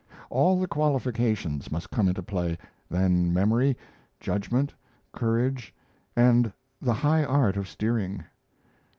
All 0.31 0.59
the 0.59 0.65
qualifications 0.67 1.71
must 1.71 1.91
come 1.91 2.07
into 2.07 2.23
play, 2.23 2.57
then 2.89 3.31
memory, 3.31 3.77
judgment, 4.19 4.73
courage, 5.13 5.75
and 6.15 6.51
the 6.81 6.93
high 6.95 7.23
art 7.23 7.55
of 7.55 7.67
steering. 7.67 8.23